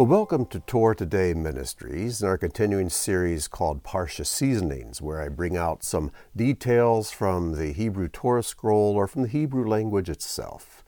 [0.00, 5.28] Well, welcome to Torah Today Ministries and our continuing series called Parshah Seasonings, where I
[5.28, 10.82] bring out some details from the Hebrew Torah scroll or from the Hebrew language itself.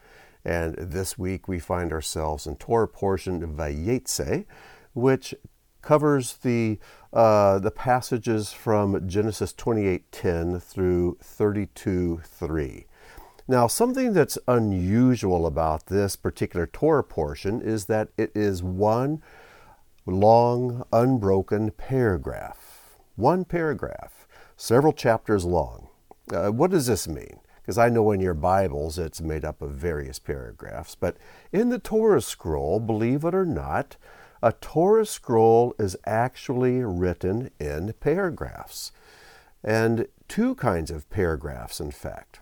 [0.46, 4.46] And this week we find ourselves in Torah portion Vayeitzei,
[4.95, 5.35] which
[5.83, 6.79] covers the
[7.13, 12.86] uh, the passages from Genesis 28:10 through 32:3.
[13.53, 19.23] Now, something that's unusual about this particular Torah portion is that it is one
[20.07, 22.97] long, unbroken paragraph.
[23.15, 25.89] One paragraph, several chapters long.
[26.33, 27.41] Uh, what does this mean?
[27.61, 31.19] Because I know in your Bibles it's made up of various paragraphs, but
[31.53, 33.98] in the Torah scroll, believe it or not,
[34.42, 38.92] a Torah scroll is actually written in paragraphs.
[39.62, 42.41] And two kinds of paragraphs, in fact.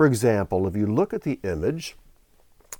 [0.00, 1.94] For example, if you look at the image,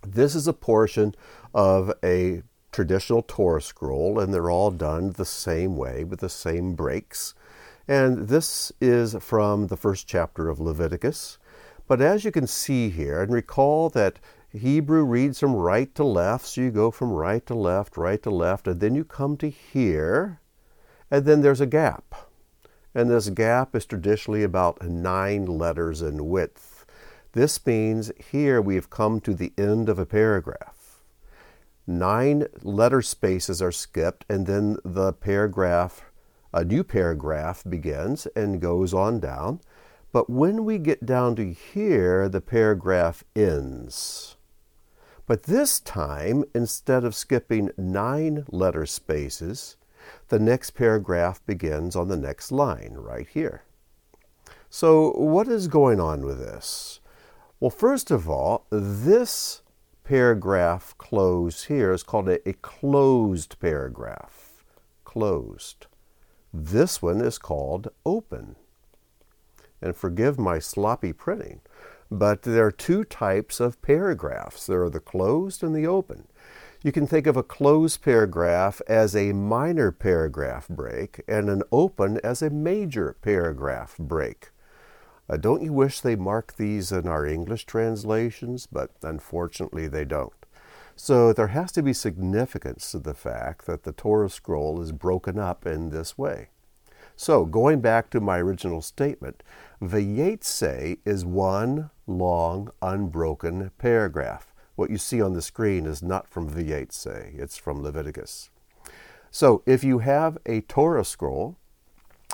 [0.00, 1.14] this is a portion
[1.53, 6.72] of a traditional Torah scroll, and they're all done the same way with the same
[6.72, 7.34] breaks.
[7.86, 11.36] And this is from the first chapter of Leviticus.
[11.86, 16.47] But as you can see here, and recall that Hebrew reads from right to left,
[16.47, 19.50] so you go from right to left, right to left, and then you come to
[19.50, 20.41] here,
[21.11, 22.14] and then there's a gap.
[22.94, 26.69] And this gap is traditionally about nine letters in width.
[27.33, 31.03] This means here we have come to the end of a paragraph.
[31.87, 36.11] Nine letter spaces are skipped, and then the paragraph,
[36.53, 39.61] a new paragraph begins and goes on down.
[40.12, 44.37] But when we get down to here, the paragraph ends.
[45.27, 49.77] But this time, instead of skipping nine letter spaces,
[50.28, 53.62] the next paragraph begins on the next line, right here.
[54.69, 57.00] So, what is going on with this?
[57.61, 59.61] Well, first of all, this
[60.03, 64.65] paragraph close here is called a, a closed paragraph.
[65.04, 65.87] Closed.
[66.54, 68.56] This one is called open.
[69.82, 71.60] And forgive my sloppy printing,
[72.10, 76.28] but there are two types of paragraphs there are the closed and the open.
[76.82, 82.21] You can think of a closed paragraph as a minor paragraph break and an open
[82.25, 84.50] as a major paragraph break.
[85.30, 88.66] Uh, don't you wish they marked these in our English translations?
[88.66, 90.32] But unfortunately, they don't.
[90.96, 95.38] So there has to be significance to the fact that the Torah scroll is broken
[95.38, 96.48] up in this way.
[97.16, 99.42] So, going back to my original statement,
[99.82, 104.54] Vayeitzei is one long, unbroken paragraph.
[104.74, 108.48] What you see on the screen is not from Vayeitzei, it's from Leviticus.
[109.30, 111.58] So, if you have a Torah scroll,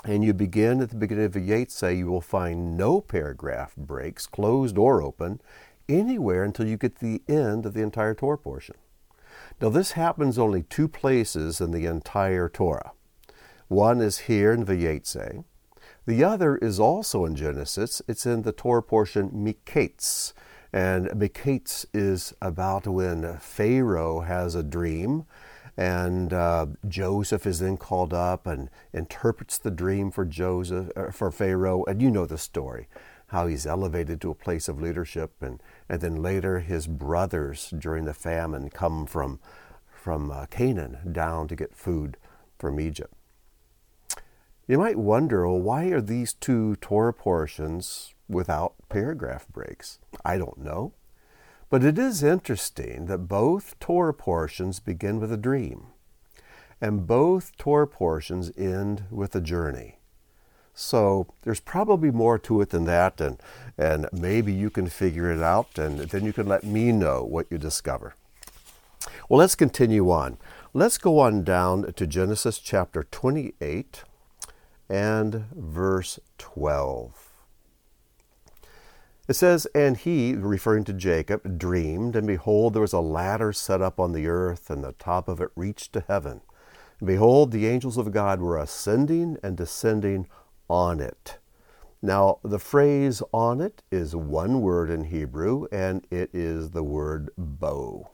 [0.07, 4.77] and you begin at the beginning of Vayeitzei, you will find no paragraph breaks, closed
[4.77, 5.41] or open,
[5.89, 8.75] anywhere until you get to the end of the entire Torah portion.
[9.61, 12.91] Now, this happens only two places in the entire Torah.
[13.67, 15.43] One is here in Vayeitzei.
[16.05, 18.01] The other is also in Genesis.
[18.07, 20.31] It's in the Torah portion Miketz.
[20.71, 25.25] And Miketz is about when Pharaoh has a dream
[25.77, 31.31] and uh, Joseph is then called up and interprets the dream for Joseph uh, for
[31.31, 32.87] Pharaoh, and you know the story,
[33.27, 38.05] how he's elevated to a place of leadership, and and then later his brothers during
[38.05, 39.39] the famine come from
[39.89, 42.17] from uh, Canaan down to get food
[42.57, 43.13] from Egypt.
[44.67, 49.99] You might wonder, well, why are these two Torah portions without paragraph breaks?
[50.25, 50.93] I don't know.
[51.69, 55.87] But it is interesting that both Torah portions begin with a dream,
[56.79, 59.99] and both Torah portions end with a journey.
[60.73, 63.41] So there's probably more to it than that, and,
[63.77, 67.47] and maybe you can figure it out, and then you can let me know what
[67.49, 68.13] you discover.
[69.27, 70.37] Well, let's continue on.
[70.73, 74.03] Let's go on down to Genesis chapter 28
[74.87, 77.26] and verse 12.
[79.27, 83.81] It says, And he, referring to Jacob, dreamed, and behold, there was a ladder set
[83.81, 86.41] up on the earth, and the top of it reached to heaven.
[86.99, 90.27] And behold, the angels of God were ascending and descending
[90.69, 91.39] on it.
[92.01, 97.29] Now, the phrase on it is one word in Hebrew, and it is the word
[97.37, 98.11] bo.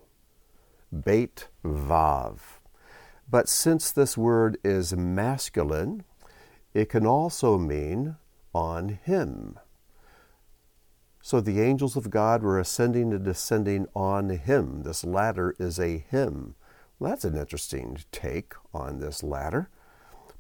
[0.92, 2.40] Beit Vav.
[3.30, 6.04] But since this word is masculine,
[6.74, 8.16] it can also mean
[8.54, 9.60] on him.
[11.26, 14.84] So the angels of God were ascending and descending on him.
[14.84, 16.56] This ladder is a him.
[17.00, 19.70] Well, that's an interesting take on this ladder.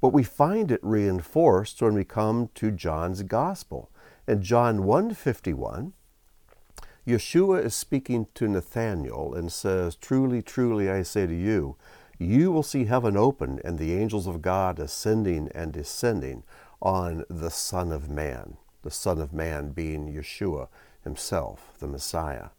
[0.02, 3.90] But we find it reinforced when we come to John's Gospel.
[4.28, 5.94] In John 151,
[7.08, 11.78] Yeshua is speaking to Nathanael and says, Truly, truly, I say to you,
[12.20, 16.44] you will see heaven open and the angels of God ascending and descending
[16.82, 20.68] on the Son of Man, the Son of Man being Yeshua
[21.04, 22.50] himself, the Messiah.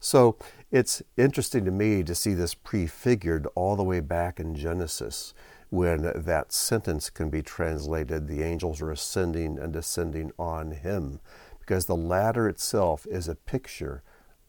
[0.00, 0.36] So
[0.70, 5.32] it's interesting to me to see this prefigured all the way back in Genesis
[5.70, 11.20] when that sentence can be translated the angels are ascending and descending on him,
[11.58, 14.02] because the ladder itself is a picture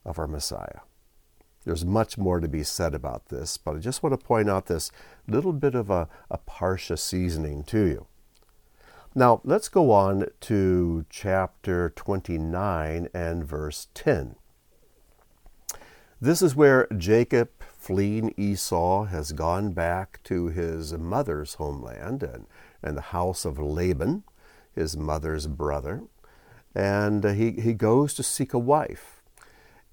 [0.04, 0.82] of our Messiah.
[1.64, 4.68] There's much more to be said about this, but I just want to point out
[4.68, 4.92] this
[5.28, 8.08] little bit of a, a Parsha seasoning to you.
[9.18, 14.36] Now, let's go on to chapter 29 and verse 10.
[16.20, 22.46] This is where Jacob, fleeing Esau, has gone back to his mother's homeland and,
[22.84, 24.26] and the house of Laban,
[24.74, 26.04] his mother's brother.
[26.74, 29.24] And he, he goes to seek a wife.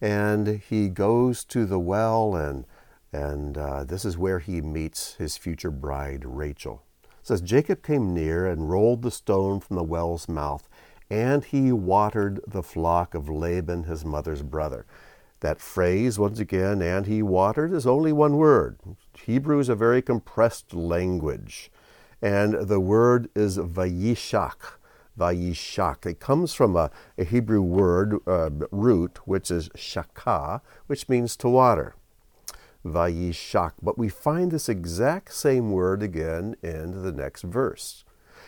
[0.01, 2.67] And he goes to the well, and,
[3.13, 6.83] and uh, this is where he meets his future bride, Rachel.
[7.23, 10.69] Says, Jacob came near and rolled the stone from the well's mouth,
[11.09, 14.87] and he watered the flock of Laban, his mother's brother.
[15.41, 18.79] That phrase, once again, and he watered, is only one word.
[19.15, 21.71] Hebrew is a very compressed language.
[22.21, 24.79] And the word is vayishak.
[25.19, 26.07] Vayishak.
[26.07, 31.49] It comes from a, a Hebrew word, uh, root, which is shakah, which means to
[31.49, 31.95] water.
[32.85, 33.73] Vayishak.
[33.83, 38.05] But we find this exact same word again in the next verse.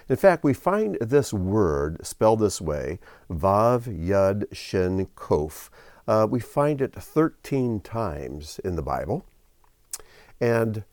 [0.09, 2.99] In fact, we find this word spelled this way,
[3.31, 5.71] Vav Yud Shin Kof,
[6.07, 9.25] uh, we find it 13 times in the Bible.
[10.41, 10.85] And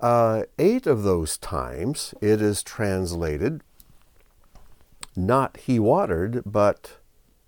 [0.00, 3.62] uh, eight of those times it is translated
[5.14, 6.98] not he watered, but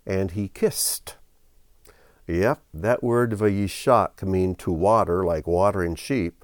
[0.05, 1.15] and he kissed.
[2.27, 6.43] Yep, that word vayishak can mean to water, like watering sheep,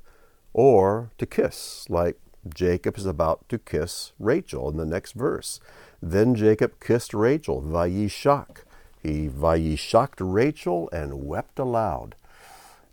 [0.53, 2.19] or to kiss, like
[2.53, 5.59] Jacob is about to kiss Rachel in the next verse.
[6.01, 8.63] Then Jacob kissed Rachel, vayishak.
[9.01, 12.15] He vayishakt Rachel and wept aloud.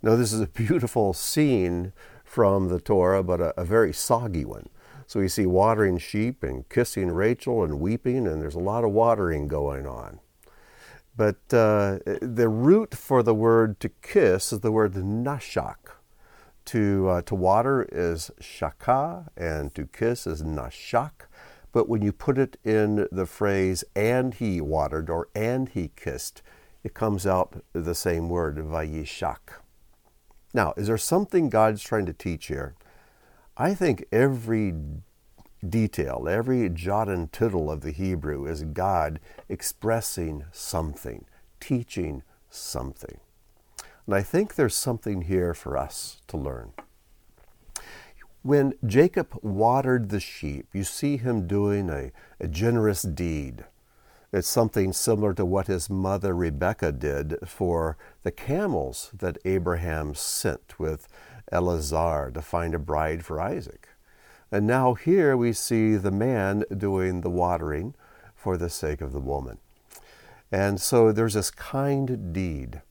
[0.01, 1.93] Now, this is a beautiful scene
[2.23, 4.69] from the Torah, but a, a very soggy one.
[5.05, 8.91] So we see watering sheep and kissing Rachel and weeping, and there's a lot of
[8.91, 10.19] watering going on.
[11.19, 15.75] But uh, the root for the word to kiss is the word nashak.
[16.63, 21.27] To, uh, to water is shaka, and to kiss is nashak.
[21.73, 26.41] But when you put it in the phrase, and he watered or and he kissed,
[26.85, 29.59] it comes out the same word, vayishak.
[30.53, 32.75] Now, is there something God's trying to teach here?
[33.57, 34.73] I think every
[35.67, 41.25] detail, every jot and tittle of the Hebrew is God expressing something,
[41.59, 43.19] teaching something.
[44.05, 46.71] And I think there's something here for us to learn.
[48.41, 53.65] When Jacob watered the sheep, you see him doing a, a generous deed.
[54.31, 60.79] It's something similar to what his mother Rebekah did for the camels that Abraham sent
[60.79, 61.07] with
[61.51, 63.89] Eliezer to find a bride for Isaac.
[64.51, 67.95] And now here we see the man doing the watering
[68.35, 69.59] for the sake of the woman.
[70.51, 72.81] And so there's this kind deed.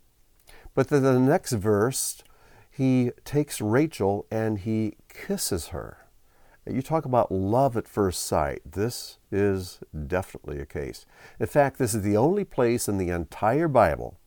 [0.74, 2.22] But then the next verse,
[2.70, 6.06] he takes Rachel and he kisses her.
[6.64, 8.60] You talk about love at first sight.
[8.64, 11.06] This is definitely a case.
[11.40, 14.18] In fact, this is the only place in the entire Bible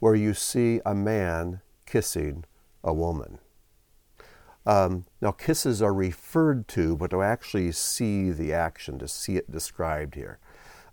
[0.00, 2.44] where you see a man kissing
[2.82, 3.38] a woman.
[4.66, 9.50] Um, now, kisses are referred to, but to actually see the action, to see it
[9.50, 10.38] described here.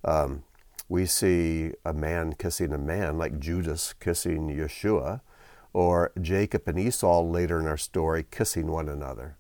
[0.04, 0.44] Um,
[0.90, 5.22] we see a man kissing a man, like Judas kissing Yeshua,
[5.72, 9.38] or Jacob and Esau later in our story kissing one another.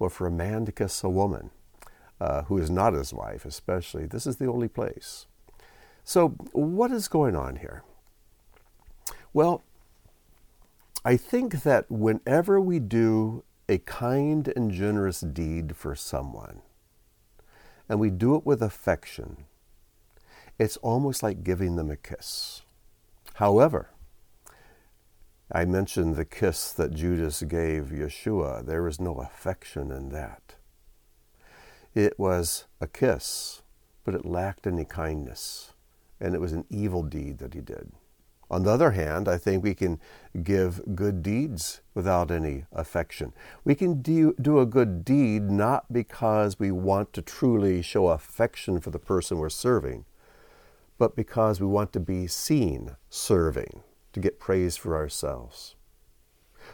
[0.00, 1.50] But for a man to kiss a woman
[2.20, 5.26] uh, who is not his wife, especially, this is the only place.
[6.02, 7.84] So, what is going on here?
[9.32, 9.62] Well,
[11.04, 16.60] I think that whenever we do a kind and generous deed for someone,
[17.88, 19.44] and we do it with affection,
[20.58, 22.62] it's almost like giving them a kiss.
[23.34, 23.90] However,
[25.52, 28.66] I mentioned the kiss that Judas gave Yeshua.
[28.66, 30.56] There was no affection in that.
[31.94, 33.62] It was a kiss,
[34.02, 35.74] but it lacked any kindness,
[36.20, 37.92] and it was an evil deed that he did.
[38.50, 40.00] On the other hand, I think we can
[40.42, 43.32] give good deeds without any affection.
[43.64, 48.80] We can do, do a good deed not because we want to truly show affection
[48.80, 50.04] for the person we're serving,
[50.98, 55.76] but because we want to be seen serving to get praise for ourselves.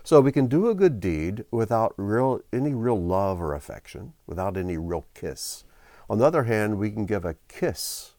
[0.03, 4.57] So we can do a good deed without real, any real love or affection, without
[4.57, 5.65] any real kiss.
[6.09, 8.15] On the other hand, we can give a kiss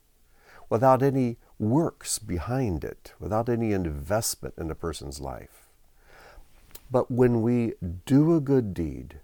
[0.69, 5.67] without any works behind it, without any investment in a person's life.
[6.89, 7.73] But when we
[8.05, 9.19] do a good deed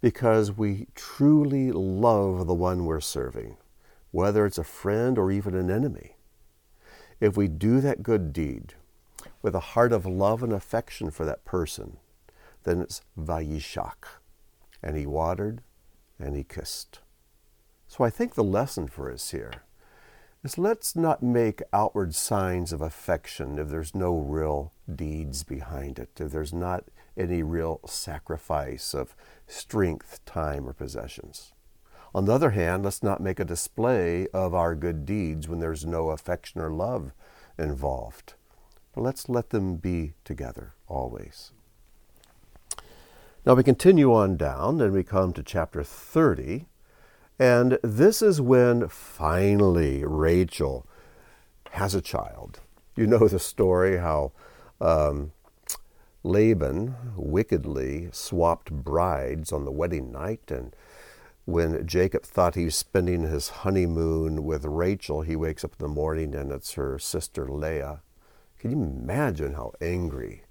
[0.00, 3.56] because we truly love the one we're serving,
[4.10, 6.16] whether it's a friend or even an enemy,
[7.20, 8.74] if we do that good deed
[9.42, 11.96] with a heart of love and affection for that person,
[12.64, 14.06] then it's Vayishak.
[14.82, 15.62] And he watered
[16.18, 17.00] and he kissed.
[17.88, 19.63] So I think the lesson for us here
[20.44, 26.10] is let's not make outward signs of affection if there's no real deeds behind it,
[26.20, 26.84] if there's not
[27.16, 31.52] any real sacrifice of strength, time, or possessions.
[32.14, 35.86] On the other hand, let's not make a display of our good deeds when there's
[35.86, 37.12] no affection or love
[37.58, 38.34] involved.
[38.94, 41.52] But let's let them be together always.
[43.46, 46.66] Now we continue on down and we come to chapter 30
[47.38, 50.86] and this is when finally Rachel
[51.72, 52.60] has a child.
[52.96, 54.32] You know the story how
[54.80, 55.32] um,
[56.22, 60.74] Laban wickedly swapped brides on the wedding night, and
[61.44, 65.92] when Jacob thought he was spending his honeymoon with Rachel, he wakes up in the
[65.92, 68.00] morning and it's her sister Leah.
[68.58, 70.44] Can you imagine how angry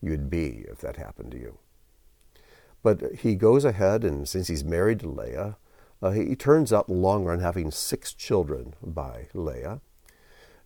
[0.00, 1.58] you'd be if that happened to you?
[2.84, 5.56] But he goes ahead, and since he's married to Leah,
[6.02, 9.80] uh, he, turns out in the long run having six children by Leah.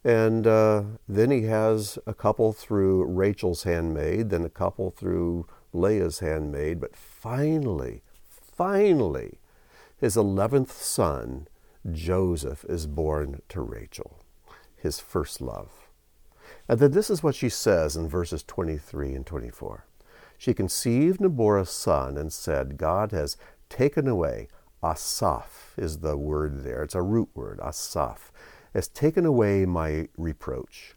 [0.02, 6.20] And uh, then he has a couple through Rachel's handmaid, then a couple through Leah's
[6.20, 6.80] handmaid.
[6.80, 9.38] But finally, finally,
[9.98, 11.48] his 11th son,
[11.90, 14.18] Joseph, is born to Rachel,
[14.76, 15.90] his first love.
[16.66, 19.86] And then this is what she says in verses 23 and 24.
[20.38, 23.36] She conceived and bore a son and said, God has
[23.68, 24.48] taken away
[24.82, 26.82] Asaph is the word there.
[26.82, 28.32] It's a root word, Asaph.
[28.74, 30.94] Has taken away my reproach.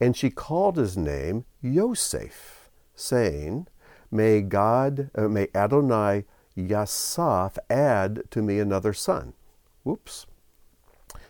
[0.00, 3.66] And she called his name Yosef, saying,
[4.10, 6.24] May God, uh, may Adonai
[6.56, 9.34] Yasaf add to me another son.
[9.82, 10.26] Whoops.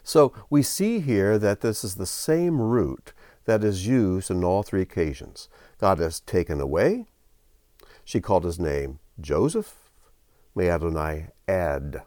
[0.02, 3.12] So we see here that this is the same root
[3.44, 5.48] that is used in all three occasions.
[5.78, 7.06] God has taken away.
[8.04, 9.90] She called his name Joseph.
[10.54, 12.02] May Adonai add.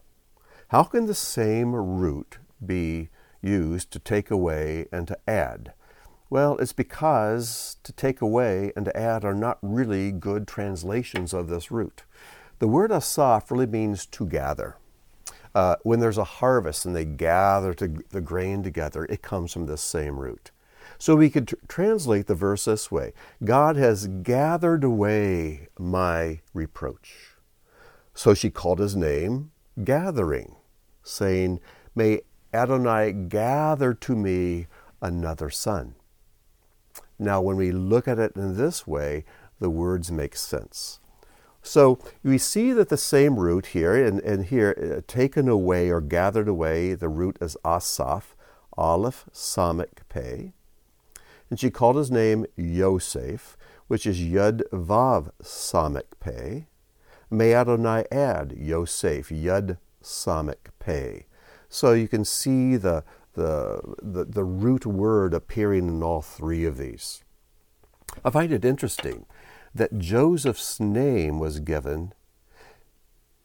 [0.69, 3.09] How can the same root be
[3.41, 5.73] used to take away and to add?
[6.29, 11.47] Well, it's because to take away and to add are not really good translations of
[11.47, 12.03] this root.
[12.59, 14.77] The word asaph really means to gather.
[15.53, 19.81] Uh, when there's a harvest and they gather the grain together, it comes from this
[19.81, 20.49] same root.
[20.97, 27.32] So we could tr- translate the verse this way God has gathered away my reproach.
[28.13, 29.51] So she called his name
[29.83, 30.55] gathering,
[31.01, 31.59] saying,
[31.95, 32.21] May
[32.53, 34.67] Adonai gather to me
[35.01, 35.95] another son.
[37.17, 39.25] Now, when we look at it in this way,
[39.59, 40.99] the words make sense.
[41.61, 46.01] So we see that the same root here, and, and here, uh, taken away or
[46.01, 48.35] gathered away, the root is asaph,
[48.77, 50.53] aleph, samek, pei.
[51.49, 53.55] And she called his name Yosef,
[53.87, 56.67] which is yud vav samek pei.
[57.33, 61.25] May Adonai add Yosef, Yud Samek Pei.
[61.67, 66.77] So you can see the, the, the, the root word appearing in all three of
[66.77, 67.23] these.
[68.23, 69.25] I find it interesting
[69.73, 72.13] that Joseph's name was given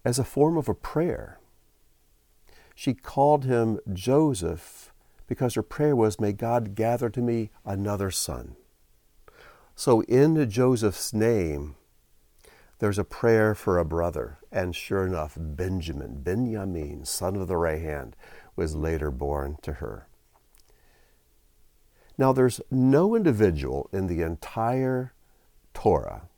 [0.05, 1.41] as a form of a prayer.
[2.75, 4.93] She called him Joseph
[5.27, 8.57] because her prayer was, May God gather to me another son.
[9.75, 11.77] So in Joseph's name,
[12.79, 17.81] there's a prayer for a brother, and sure enough, Benjamin, Benjamin, son of the right
[17.81, 18.15] hand,
[18.55, 20.09] was later born to her.
[22.17, 25.13] Now, there's no individual in the entire
[25.75, 26.29] Torah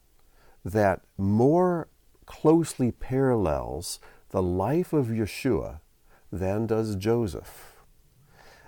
[0.65, 1.89] that more
[2.27, 5.81] closely parallels the life of Yeshua
[6.31, 7.83] than does Joseph.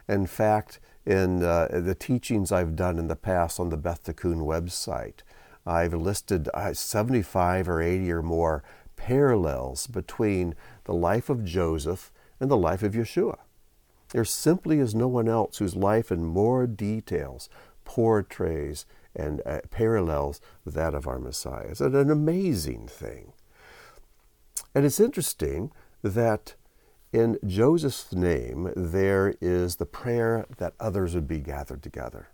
[0.09, 4.38] In fact, in uh, the teachings I've done in the past on the Beth Tikkun
[4.38, 5.21] website,
[5.66, 8.64] I've listed uh, 75 or 80 or more
[8.97, 10.54] parallels between
[10.85, 13.38] the life of Joseph and the life of Yeshua.
[14.11, 17.49] There simply is no one else whose life in more details
[17.85, 21.69] portrays and uh, parallels that of our Messiah.
[21.71, 23.33] It's an amazing thing.
[24.75, 25.71] And it's interesting
[26.02, 26.54] that
[27.12, 32.28] in Joseph's name there is the prayer that others would be gathered together.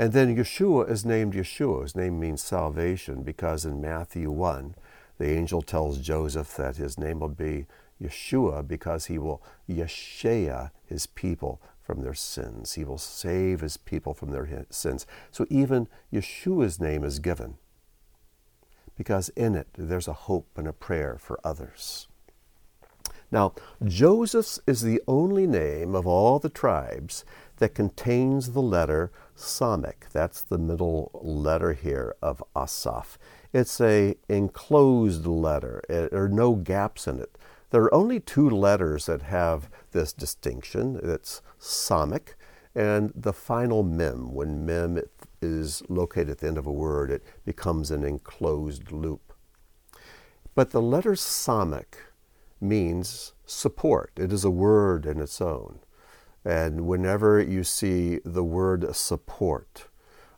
[0.00, 1.82] And then Yeshua is named Yeshua.
[1.82, 4.74] His name means salvation because in Matthew 1,
[5.18, 7.66] the angel tells Joseph that his name will be
[8.02, 12.72] Yeshua because he will Yeshaya his people from their sins.
[12.72, 15.04] He will save his people from their sins.
[15.30, 17.58] So even Yeshua's name is given
[18.96, 22.08] because in it there's a hope and a prayer for others.
[23.30, 23.52] Now,
[23.84, 27.24] Joseph's is the only name of all the tribes
[27.60, 30.10] that contains the letter Samech.
[30.12, 33.18] That's the middle letter here of Asaf.
[33.52, 35.82] It's a enclosed letter.
[35.88, 37.38] Eh, there are no gaps in it.
[37.70, 40.98] There are only two letters that have this distinction.
[41.02, 42.34] It's Samech
[42.74, 44.32] and the final mem.
[44.34, 45.02] When mem
[45.42, 49.32] is located at the end of a word, it becomes an enclosed loop.
[50.54, 51.94] But the letter Samech
[52.60, 54.12] means support.
[54.16, 55.80] It is a word in its own.
[56.44, 59.86] And whenever you see the word support,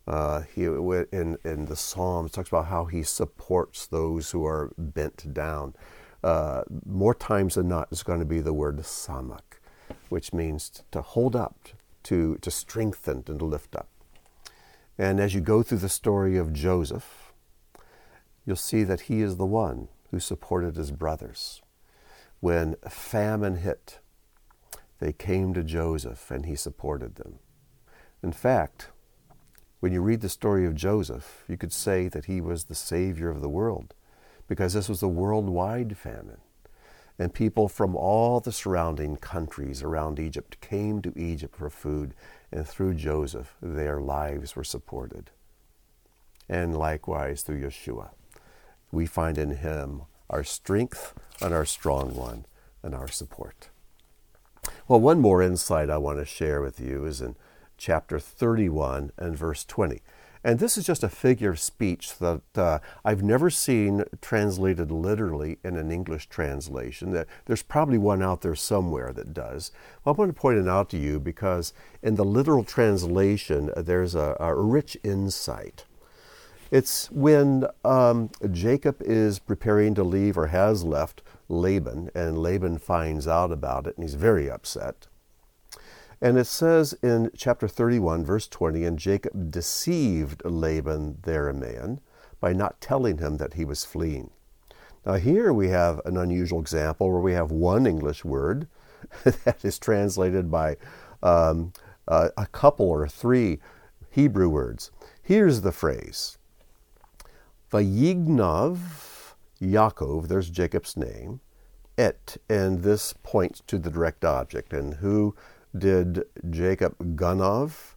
[0.07, 5.33] uh, he, in, in the Psalms, talks about how he supports those who are bent
[5.33, 5.75] down.
[6.25, 9.61] Uh, more times than not, it's going to be the word samak,
[10.09, 11.69] which means to hold up,
[12.05, 13.89] to, to strengthen, and to lift up.
[14.99, 17.33] And as you go through the story of Joseph,
[18.45, 21.63] you'll see that he is the one who supported his brothers.
[22.41, 24.01] When famine hit,
[25.03, 27.41] they came to Joseph and he supported them.
[28.23, 28.91] In fact,
[29.81, 33.29] when you read the story of Joseph, you could say that he was the savior
[33.29, 33.95] of the world
[34.47, 36.41] because this was a worldwide famine.
[37.19, 42.15] And people from all the surrounding countries around Egypt came to Egypt for food,
[42.53, 45.33] and through Joseph, their lives were supported.
[46.49, 48.11] And likewise through Yeshua.
[48.93, 52.47] We find in him our strength and our strong one
[52.85, 53.71] and our support.
[54.87, 57.35] Well, one more insight I want to share with you is in
[57.77, 60.01] chapter 31 and verse 20.
[60.45, 65.59] And this is just a figure of speech that uh, I've never seen translated literally
[65.65, 67.25] in an English translation.
[67.47, 69.71] There's probably one out there somewhere that does.
[70.05, 71.73] Well, I want to point it out to you because
[72.03, 75.87] in the literal translation, there's a, a rich insight.
[76.73, 81.23] It's when um, Jacob is preparing to leave or has left
[81.53, 85.07] Laban, and Laban finds out about it, and he's very upset.
[86.21, 91.99] And it says in chapter 31, verse 20, and Jacob deceived Laban their Aramean
[92.41, 94.31] by not telling him that he was fleeing.
[95.05, 98.69] Now, here we have an unusual example where we have one English word
[99.25, 100.77] that is translated by
[101.23, 101.73] um,
[102.09, 103.59] uh, a couple or three
[104.11, 104.91] Hebrew words.
[105.23, 106.39] Here's the phrase
[107.71, 108.79] Vayignav
[109.63, 111.41] Yaakov, there's Jacob's name,
[111.97, 114.73] et, and this points to the direct object.
[114.73, 115.37] And who
[115.77, 117.95] did Jacob Ganav.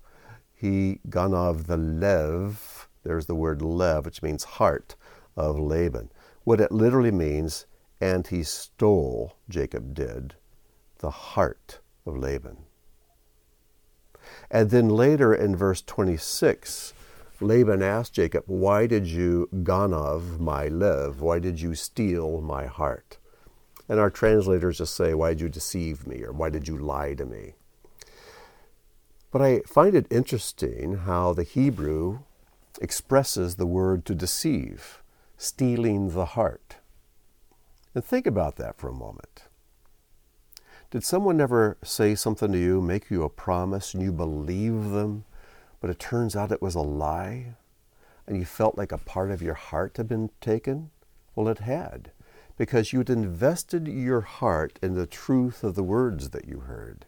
[0.53, 4.95] He Ganav the Lev, there's the word Lev, which means heart
[5.35, 6.11] of Laban.
[6.43, 7.65] What it literally means,
[7.99, 10.35] and he stole, Jacob did,
[10.99, 12.57] the heart of Laban.
[14.49, 16.93] And then later in verse 26,
[17.41, 21.21] Laban asked Jacob, Why did you Ganav my Lev?
[21.21, 23.17] Why did you steal my heart?
[23.87, 26.23] And our translators just say, Why did you deceive me?
[26.23, 27.53] or Why did you lie to me?
[29.31, 32.19] But I find it interesting how the Hebrew
[32.81, 35.01] expresses the word to deceive,
[35.37, 36.77] stealing the heart.
[37.93, 39.43] And think about that for a moment.
[40.91, 45.25] Did someone ever say something to you, make you a promise, and you believe them,
[45.85, 47.53] but it turns out it was a lie,
[48.25, 50.89] and you felt like a part of your heart had been taken?
[51.35, 52.09] Well, it had,
[52.57, 57.05] because you'd invested your heart in the truth of the words that you heard.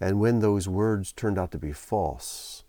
[0.00, 2.64] And when those words turned out to be false,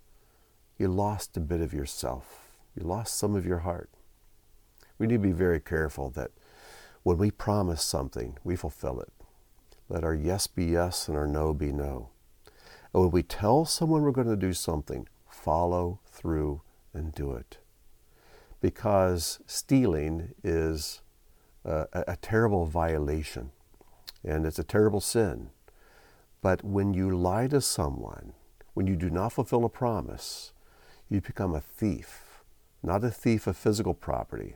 [0.78, 2.50] you lost a bit of yourself.
[2.76, 3.90] You lost some of your heart.
[5.00, 6.32] We need to be very careful that
[7.04, 9.14] when we promise something, we fulfill it.
[9.88, 12.10] Let our yes be yes and our no be no.
[12.96, 16.62] And when we tell someone we're going to do something, follow through
[16.94, 17.58] and do it.
[18.62, 21.02] Because stealing is
[21.66, 23.52] a, a terrible violation
[24.24, 25.50] and it's a terrible sin.
[26.42, 28.32] But when you lie to someone,
[28.76, 30.54] when you do not fulfill a promise,
[31.10, 32.46] you become a thief.
[32.82, 34.56] Not a thief of physical property,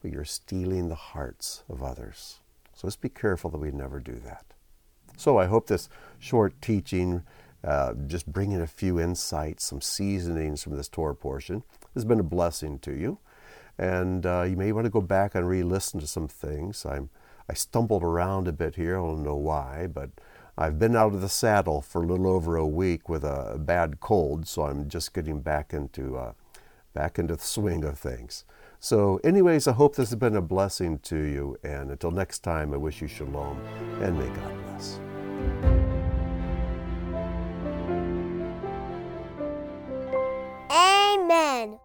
[0.00, 2.40] but you're stealing the hearts of others.
[2.72, 4.46] So let's be careful that we never do that.
[5.18, 7.22] So I hope this short teaching,
[7.64, 11.62] uh, just bringing a few insights, some seasonings from this Torah portion,
[11.94, 13.18] It's been a blessing to you.
[13.78, 16.86] And uh, you may want to go back and re listen to some things.
[16.86, 17.10] I'm,
[17.48, 18.96] I stumbled around a bit here.
[18.98, 20.10] I don't know why, but
[20.56, 24.00] I've been out of the saddle for a little over a week with a bad
[24.00, 26.32] cold, so I'm just getting back into uh,
[26.94, 28.44] back into the swing of things.
[28.80, 31.56] So, anyways, I hope this has been a blessing to you.
[31.62, 33.60] And until next time, I wish you shalom
[34.00, 35.85] and may God bless.
[41.36, 41.80] Amen.